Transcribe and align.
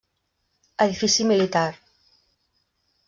Edifici 0.85 1.27
militar. 1.33 1.69